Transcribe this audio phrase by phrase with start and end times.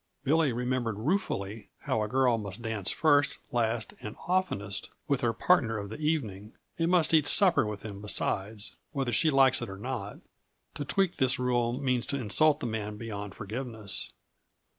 [0.23, 5.77] Billy remembered ruefully how a girl must dance first, last, and oftenest with her partner
[5.77, 10.17] of the evening, and must eat supper with him besides, whether she likes or not;
[10.73, 14.11] to tweak this rule means to insult the man beyond forgiveness.